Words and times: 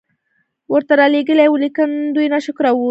ورته 0.71 0.93
را 0.99 1.05
ليږلي 1.13 1.45
وو، 1.47 1.61
ليکن 1.63 1.89
دوی 2.15 2.27
ناشکره 2.33 2.69
وو، 2.71 2.75
د 2.75 2.75
دوی 2.75 2.79